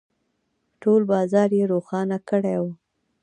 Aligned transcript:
،ټول 0.81 1.01
بازار 1.11 1.49
يې 1.57 1.63
روښانه 1.73 2.17
کړی 2.29 2.55
و. 2.63 2.65